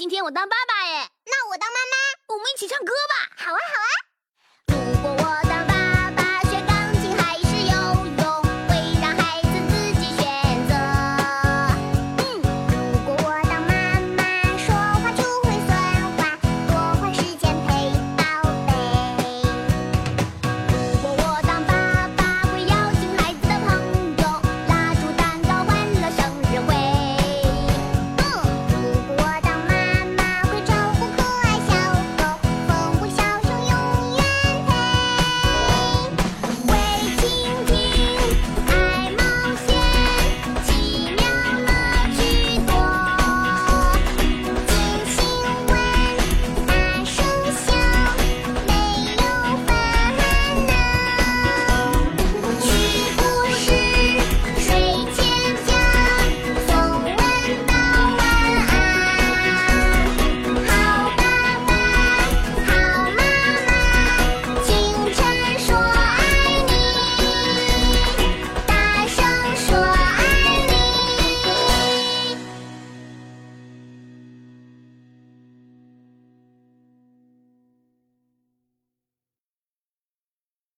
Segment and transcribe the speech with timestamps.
[0.00, 2.92] 今天我当爸爸耶，那我当妈妈，我们一起唱歌。